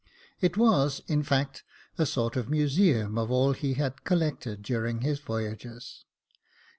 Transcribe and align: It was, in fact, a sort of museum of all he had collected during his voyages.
It 0.39 0.57
was, 0.57 1.03
in 1.05 1.21
fact, 1.21 1.61
a 1.99 2.07
sort 2.07 2.35
of 2.35 2.49
museum 2.49 3.19
of 3.19 3.29
all 3.29 3.51
he 3.51 3.75
had 3.75 4.03
collected 4.03 4.63
during 4.63 5.01
his 5.01 5.19
voyages. 5.19 6.05